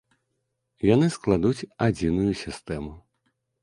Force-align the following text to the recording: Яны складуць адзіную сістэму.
Яны 0.93 1.11
складуць 1.17 1.67
адзіную 1.91 2.31
сістэму. 2.45 2.91